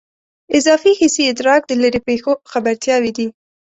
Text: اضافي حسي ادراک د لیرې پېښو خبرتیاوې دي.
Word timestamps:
اضافي 0.57 0.91
حسي 0.99 1.23
ادراک 1.31 1.61
د 1.67 1.71
لیرې 1.81 2.01
پېښو 2.07 2.31
خبرتیاوې 2.51 3.11
دي. 3.17 3.27